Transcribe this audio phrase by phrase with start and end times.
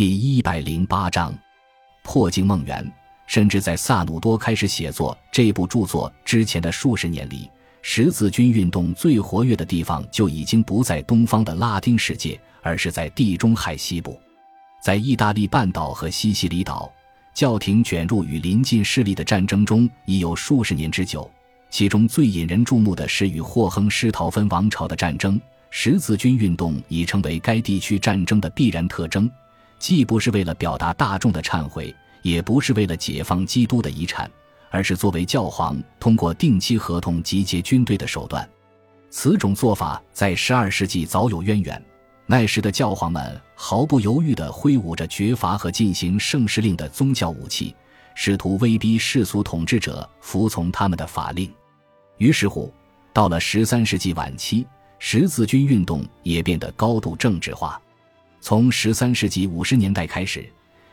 [0.00, 1.38] 第一百零八章，
[2.02, 2.90] 破镜梦圆。
[3.26, 7.50] 甚至在萨努多开始写作这部著作之前的数十年里，
[7.82, 14.18] 十字军运动最活跃的地方就已经不在东方的拉丁世界，而是在地中海西部，
[14.82, 16.90] 在意大利半岛和西西里岛，
[17.34, 21.30] 教廷卷入与邻近势力的战争中已有数十年之久。
[21.68, 25.38] 其中最引人注目的是与霍亨施陶芬王朝的战争。
[25.68, 29.30] 十字军运动已成为该地区战争的必然特征，
[29.80, 31.92] 既不是为了表达大众的忏悔。
[32.22, 34.30] 也不是为了解放基督的遗产，
[34.70, 38.46] 而是作为教皇通过定期合同集结军队的手段。
[39.08, 41.82] 此种做法在十二世纪早有渊源。
[42.26, 47.74] 那时的教皇们毫不犹豫地挥舞着绝罚和进行圣事令的宗教武器，
[48.14, 51.50] 试图威逼世俗统治者服从他们的法令。
[52.18, 52.70] 于是乎，
[53.14, 54.66] 到了十三世纪晚期，
[54.98, 57.80] 十字军运动也变得高度政治化。
[58.40, 60.48] 从十三世纪五十年代开始。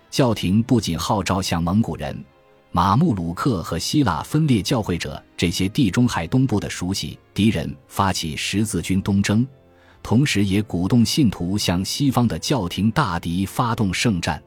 [0.09, 2.23] 教廷不仅号召向蒙古人、
[2.71, 9.45] 马穆鲁克和希腊分裂教会者这些地中海东部的熟悉敌人发起十字军东征，
[10.01, 14.41] 同时也鼓动信徒向西方的教廷大敌发动圣战。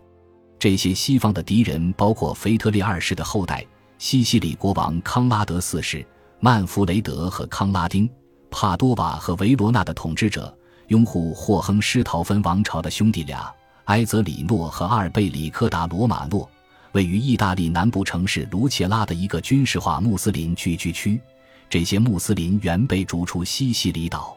[0.59, 3.65] 这些西方的敌人包括腓特烈二世的后代、
[3.99, 6.05] 西西里国王康拉德四世、
[6.41, 8.09] 曼弗雷德和康拉丁、
[8.51, 10.57] 帕多瓦和维罗纳的统治者、
[10.91, 13.53] 拥护霍亨施陶芬王朝的兄弟俩。
[13.85, 16.49] 埃泽里诺和阿尔贝里科达罗马诺，
[16.93, 21.21] 位于意大利南部城市卢切拉的一个军事化穆斯林聚居区。
[21.69, 24.37] 这些穆斯林原被逐出西西里岛，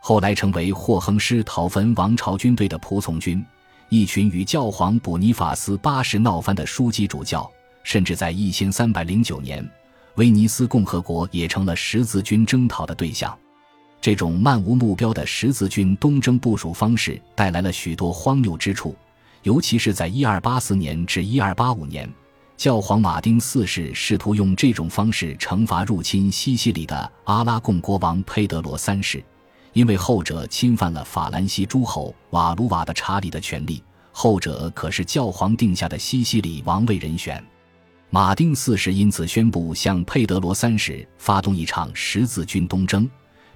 [0.00, 3.44] 后来成为霍亨施陶芬王朝军队的仆从军。
[3.88, 7.48] 一群与教皇补尼法斯八世闹翻的枢机主教，
[7.82, 9.68] 甚至在一千三百零九年，
[10.14, 13.36] 威尼斯共和国也成了十字军征讨的对象。
[14.00, 18.96] 这种漫无目标的十字军东征部署方式带来了许多荒谬之处，
[19.42, 22.10] 尤其是在1284年至1285年，
[22.56, 29.22] 教皇马丁四世试图用这种方式惩罚入侵西西里的阿拉贡国王佩德罗三世，
[29.74, 37.42] 因为后者侵犯了法兰西诸侯瓦卢瓦的查理的权利，后者可是教皇定下的西西里王位人选。
[38.08, 43.08] 马丁四世因此宣布向佩德罗三世发动一场十字军东征。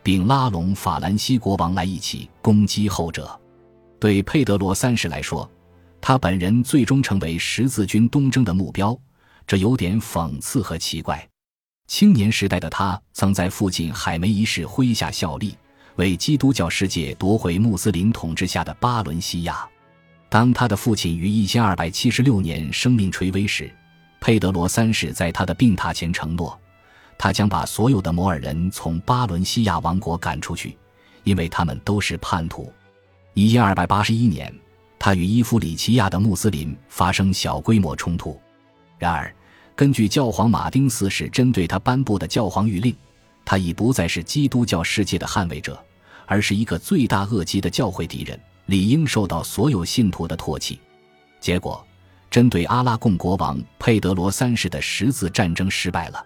[0.05, 3.41] 并拉拢法兰西国王来一起攻击后者。
[3.99, 5.51] 对佩德罗三世来说，
[6.01, 8.97] 他本人最终成为十字军东征的目标，
[9.47, 11.27] 这有点讽刺和奇怪。
[11.87, 15.57] 青年时代的他曾在父亲海梅一世麾下效力，
[15.97, 19.67] 为基督教世界夺回穆斯林统治下的巴伦西亚。
[20.29, 23.73] 当他的父亲于一千二百七十六年生命垂危时，
[24.21, 26.61] 佩德罗三世在他的病榻前承诺。
[27.17, 30.77] 他将把所有的摩尔人从巴伦西亚王国赶出去，
[31.23, 32.73] 因为他们都是叛徒。
[33.33, 34.53] 一千二百八十一年，
[34.99, 38.41] 他与伊夫里奇亚的穆斯林发生小规模冲突。
[38.99, 39.35] 然而，
[39.75, 42.95] 根据教皇马丁四世针对他颁布的教皇谕令，
[43.45, 45.83] 他已不再是基督教世界的捍卫者，
[46.27, 50.79] 而是一个罪大恶极的教会敌人，理应受到所有信徒的唾弃。
[51.41, 51.85] 结果，
[52.31, 56.25] 针对阿拉贡国王佩德罗三世的十字战争失败了。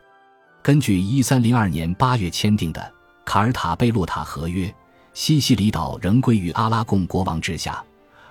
[0.68, 2.92] 根据一三零二年八月签订的
[3.24, 4.70] 卡尔塔贝洛塔合约，
[5.14, 7.82] 西西里岛仍归于阿拉贡国王之下，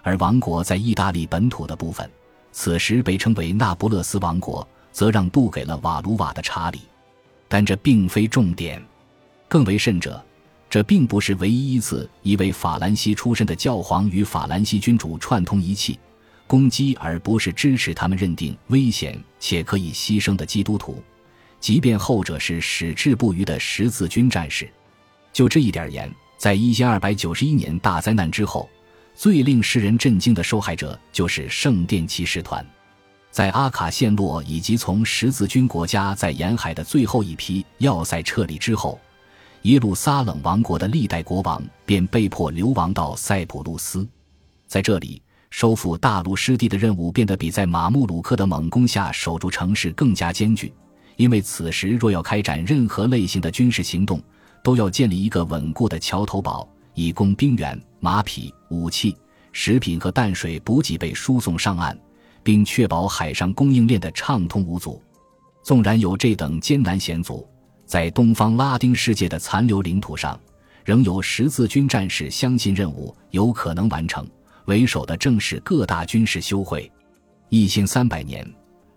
[0.03, 2.07] 而王国在意大利本土的部分，
[2.51, 6.81] 此时被称为那不勒斯王国，则让渡给了瓦卢瓦的查理。
[7.47, 8.79] 但这并非重点，
[9.47, 10.23] 更为甚者，
[10.69, 15.97] 这并不是唯一一次一位法兰西出身的教皇与法兰西君主串通一气，
[16.45, 21.01] 攻击而不是支持他们认定危险且可以牺牲的基督徒。
[21.59, 24.69] 即便后者是矢志不渝的十字军战士，
[25.33, 28.69] 就这一点而言，在一千二百九十一年大灾难之后，
[29.15, 32.65] 最令世人震惊的受害者就是圣殿骑士团。
[33.31, 38.99] 在阿卡陷落以及从十字军国家在沿海的最后一批要塞撤离之后，
[39.63, 44.07] 耶路撒冷王国的历代国王便被迫流亡到塞浦路斯。
[44.65, 50.73] 在这里，收复大陆失地的任务变得比在马穆鲁克的猛攻下守住城市更加艰巨。
[51.17, 54.21] 因为此时若要开展任何类型的军事行动，
[54.63, 59.17] 都要建立一个稳固的桥头堡，以供兵员、马匹、武器、
[59.51, 61.97] 食品和淡水补给被输送上岸，
[62.43, 65.01] 并确保海上供应链的畅通无阻。
[65.63, 67.47] 纵然有这等艰难险阻，
[67.85, 70.39] 在东方拉丁世界的残留领土上，
[70.85, 74.25] 仍有十字军战士相信任务有可能完成。
[74.65, 76.91] 为首的正是各大军事修会。
[77.49, 78.47] 一千三百年。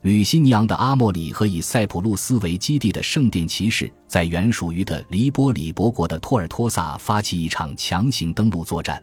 [0.03, 9.03] 吕西尼昂的阿莫里和以塞浦路斯为基地的圣殿骑士，在原属于的黎波里伯国的托尔托萨发起一场强行登陆作战。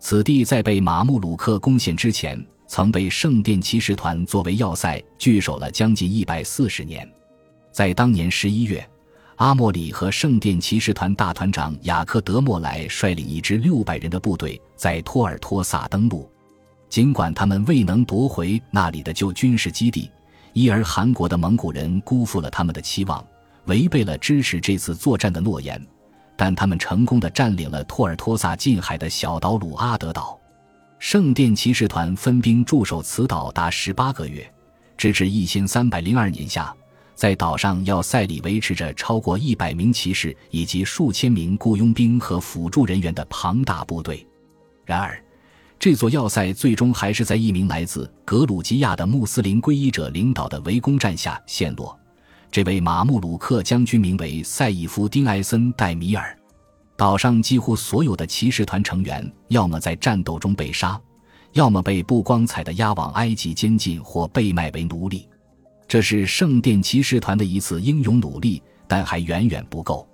[0.00, 7.06] 此地在被马穆鲁克攻陷之前，曾被圣殿骑士团作为要塞据守了将近一百四十年。
[7.70, 8.82] 在当年十一月，
[9.36, 16.26] 阿莫里和圣殿骑士团大团长雅克德莫莱率领一支六百人的部队在托尔托萨登陆。
[16.88, 20.10] 尽管他们未能夺回那里的旧军事基地，
[20.52, 23.24] 因而韩国的蒙古人辜负了他们的期望，
[23.66, 25.84] 违背了支持这次作战的诺言。
[26.36, 30.38] 但他们成功的占领了托尔托萨近海的小岛鲁阿德岛。
[30.98, 34.50] 圣殿骑士团分兵驻守此岛达十八个月，
[34.96, 36.74] 直至一千三百零二年夏，
[37.14, 44.26] 在岛上要塞里维持着超过一百名骑士以及数千名雇佣兵和辅助人员的庞大部队。
[44.84, 45.22] 然而，
[45.82, 51.98] 这座要塞最终还是在一名来自格鲁吉亚的穆斯林皈依者领导的围攻战下陷落。
[52.52, 56.38] 这位马穆鲁克将军名为赛义夫丁埃森戴米尔。
[56.96, 60.96] 岛上几乎所有的骑士团成员，要么在战斗中被杀，
[61.54, 65.28] 要么被不光彩的押往埃及监禁或被卖为奴隶。
[65.88, 70.08] 这是圣殿骑士团的一次英勇努力，但还远远不够。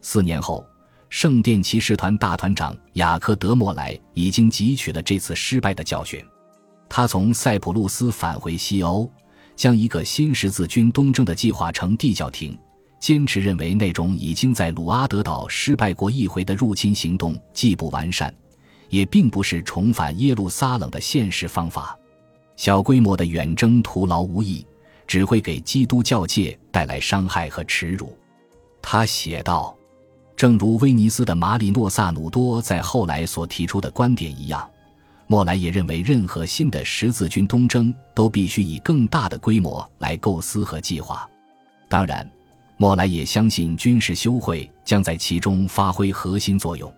[0.00, 0.64] 四年后，
[1.10, 6.24] 圣殿骑士团大团长雅克德莫莱已经汲取了这次失败的教训，
[6.88, 9.10] 他从塞浦路斯返回西欧。
[9.56, 12.56] 将一个新十字军东征的计划呈递教廷，
[13.00, 18.32] 坚持认为那种已经在鲁阿德岛失败过一回的入侵行动既不完善，
[18.88, 21.98] 也并不是重返耶路撒冷的现实方法。
[22.54, 24.64] 小规模的远征徒劳无益，
[25.08, 28.16] 只会给基督教界带来伤害和耻辱。
[28.80, 29.76] 他写道
[30.38, 34.70] ：“正如威尼斯的马里诺萨努多在后来所提出的观点一样。”
[35.26, 41.28] 莫莱也认为，任何新的十字军东征都必须以更大的规模来构思和计划。
[41.88, 42.26] 当然，
[42.76, 46.90] 莫莱也相信军事修会将在其中发挥核心作用。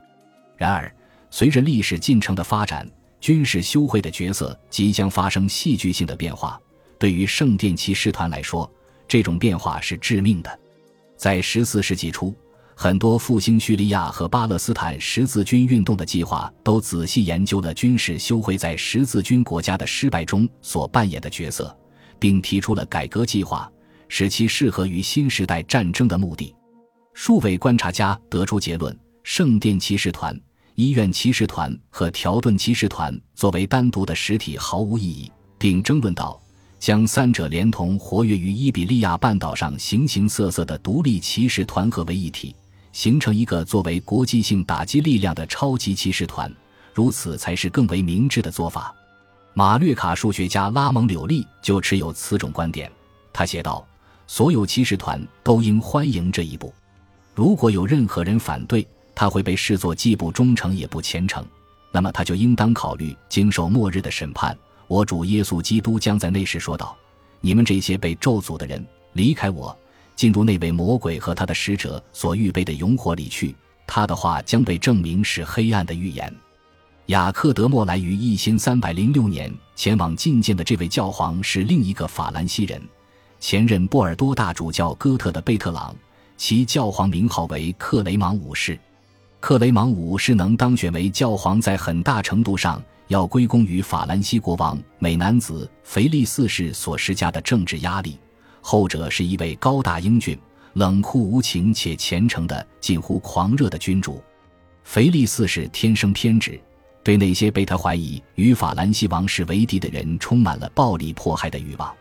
[0.58, 0.94] 然而，
[1.30, 2.86] 随着历史进程的发展，
[3.22, 6.60] 军事修会的角色即将发生戏剧性的变化。
[6.98, 8.70] 对于圣殿骑士团来说，
[9.08, 10.60] 这种变化是致命的。
[11.16, 12.34] 在十四世纪初。
[12.82, 21.76] 很多复兴叙利亚和巴勒斯坦十字军运动的计划都仔细研究了军事修会在十字军国家的失败中所扮演的角色，
[22.18, 23.70] 并提出了改革计划，
[24.08, 26.54] 使其适合于新时代战争的目的。
[27.12, 30.34] 数位观察家得出结论：圣殿骑士团、
[30.74, 36.40] 医院骑士团和条顿骑士团作为单独的实体毫无意义，并争论道。
[36.78, 42.56] 将三者连同活跃于伊比利亚半岛上形形色色的独立骑士团合为一体。
[42.92, 46.52] 形成一个作为国际性打击力量的超级骑士团，
[46.92, 48.94] 如此才是更为明智的做法。
[49.54, 52.90] 马略卡数学家拉蒙柳利就持有此种观点。
[53.32, 53.86] 他写道
[54.26, 56.72] ：“所有骑士团都应欢迎这一步。
[57.34, 61.44] 如果有任何人反对，他会被视作既不忠诚也不虔诚。
[61.92, 64.56] 那么他就应当考虑经受末日的审判。
[64.86, 66.96] 我主耶稣基督将在那时说道
[67.40, 68.84] ：‘你们这些被咒诅的人，
[69.14, 69.76] 离开我。’”
[70.20, 73.56] 进入那位魔鬼和他的使者所预备的永火里去，
[73.86, 76.30] 他的话将被证明是黑暗的预言。
[77.06, 82.78] 雅克德莫来于一千三百零六年前往觐见的这位教皇是另一个法兰西人，
[83.38, 85.96] 前任波尔多大主教哥特的贝特朗，
[86.36, 88.78] 其教皇名号为克雷芒五世。
[89.40, 92.78] 克雷芒五世能当选为教皇，在很大程度上
[93.08, 98.18] 要归功于法兰西国王美男子腓力四世所施加的政治压力。
[98.60, 100.38] 后者是一位高大英俊、
[100.74, 104.22] 冷酷无情且虔诚的、近乎狂热的君主。
[104.84, 106.60] 腓力四世天生偏执，
[107.02, 111.94] 对那些被他怀疑与法兰西王室为敌的人充满了暴力迫害的欲望。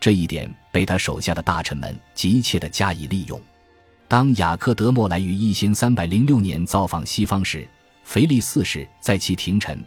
[0.00, 3.40] 这一点被他手下的大臣们急切地加以利用。
[4.06, 7.66] 当雅克德莫来于一千三百零六年造访西方时，
[8.04, 9.82] 腓力四世在其廷臣，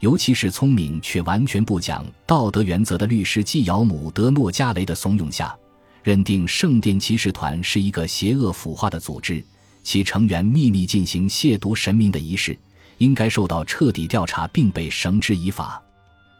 [0.00, 5.56] 尤其是聪明却完全不讲道德原则的律师季尧姆德诺加雷的怂恿下。
[6.02, 9.44] 认定圣殿骑士团是一个邪恶腐化的组织，
[9.82, 12.58] 其成员秘密进行亵渎神明的仪式，
[12.98, 15.80] 应该受到彻底调查并被绳之以法。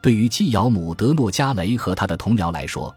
[0.03, 2.93] 对于基尧姆德诺加雷和他的同僚来说，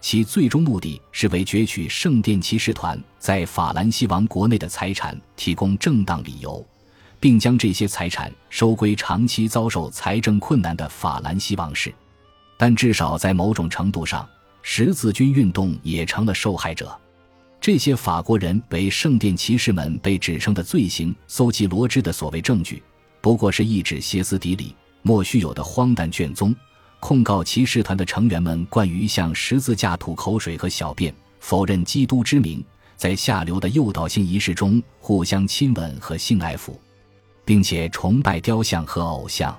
[0.00, 6.64] 其最终目的是为攫取圣殿骑士团在法兰西王国内的财产提供正当理由，
[7.20, 11.94] 并将这些财产收归长期遭受财政困难的法兰西王室。
[12.56, 14.28] 但至少在某种程度上，
[14.62, 16.96] 十字军运动也成了受害者。
[17.60, 22.82] 这些法国人为圣殿骑士们被指称的罪行搜集罗织的所谓证据，
[23.20, 26.54] 不过是一纸歇斯底里、莫须有的荒诞卷宗，
[27.00, 32.64] 控告骑士团的成员们惯于向十字架吐口水和小便，否认基督之名，
[32.96, 36.74] 在下流的诱导性仪式中互相亲吻和性爱抚，
[37.44, 39.56] 并且崇拜雕像和偶像。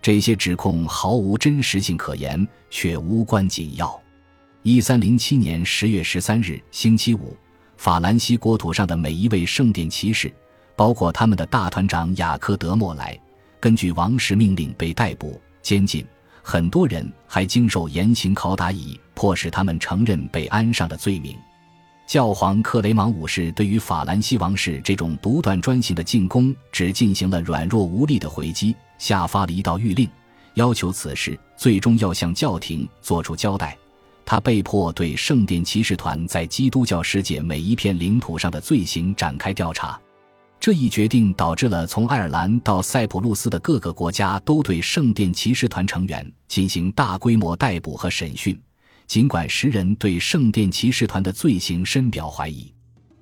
[0.00, 4.00] 这些指控毫无真实性可言，却无关紧要。
[4.68, 7.36] 一三零七年十月十三日，星期五，
[7.76, 10.28] 法兰西国土上的每一位圣殿骑士，
[10.74, 13.16] 包括他们的大团长雅克德莫莱，
[13.60, 16.04] 根据王室命令被逮捕监禁。
[16.42, 21.36] 很多人还经受严刑拷打，以迫使他们承认被安上的罪名。
[22.04, 30.10] 教皇克雷芒五世对于法兰西王室这种独断专行的进攻，只进行了软弱无力的回击，下发了一道谕令，
[30.54, 33.78] 要求此事最终要向教廷作出交代。
[34.26, 39.98] 他被迫对圣殿骑士团在基督教世界每一片领土上的罪行展开调查。
[40.58, 48.60] 这一决定导致了从爱尔兰到塞浦路斯的各个国家都对圣殿骑士团成员进行大规模逮捕和审讯。
[49.06, 52.74] 尽管时人对圣殿骑士团的罪行深表怀疑，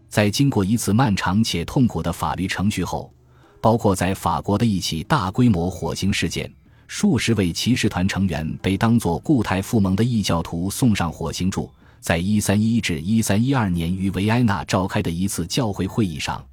[0.08, 3.12] 在经过一次漫长且痛苦的法律程序后，
[3.60, 6.50] 包括在法国的一起大规模火刑事件，
[6.86, 11.70] 数十位骑士团成员被当作固态附盟的异教徒送上火星柱。
[12.00, 16.44] 在一三一至一三一二年于维埃纳召开的一次教会会议上。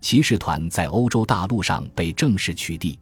[0.00, 2.96] 骑士团在欧洲大陆上被正式取缔，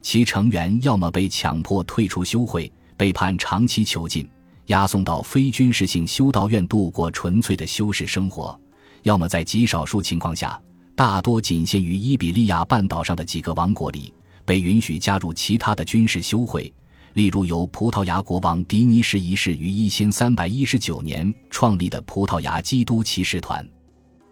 [0.00, 4.28] 其成员要么被强迫退出修会，被判长期囚禁，
[4.66, 8.58] 押送到非军事性修道院度过纯粹的修士生活；
[9.02, 10.60] 要么在极少数情况下，
[10.96, 14.12] 大多仅限于伊比利亚半岛上的几个王国里，
[14.44, 16.72] 被允许加入其他的军事修会，
[17.14, 23.66] 例如由葡萄牙国王迪尼什一世于一千三百一十九年创立的葡萄牙基督骑士团。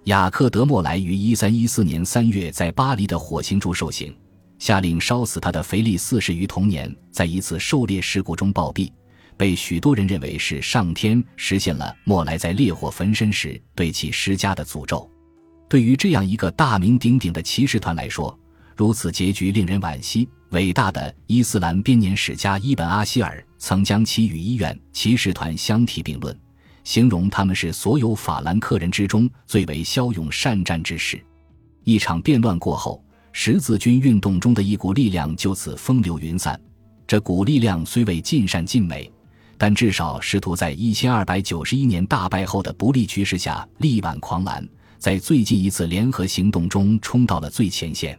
[0.05, 4.17] 雅克德莫莱于一三一四年三月在巴黎的火星柱受刑，
[4.59, 8.91] 下令烧死他的腓力四世于同年在一次狩猎事故中暴毙，
[9.37, 15.09] 被许多人认为是上天实现了莫莱在烈火焚身时对其施加的诅咒。
[15.69, 18.37] 对于这样一个大名鼎鼎的骑士团来说，
[18.81, 20.27] 如此结局令人惋惜。
[20.53, 26.35] 伟大的伊斯兰编年史家伊本阿希尔曾将其与医院骑士团相提并论。
[26.83, 31.23] 形容他们是所有法兰克人之中最为骁勇善战之士。
[31.85, 36.59] 一场变乱过后，十字军运动中的一股力量就此风流云散。
[37.07, 39.13] 这股力量虽未尽善尽美，
[39.59, 48.19] 但至少试图在一千二百九十一年大败后的不利局势下力挽狂澜，在最近一次联合行动中冲到了最前线。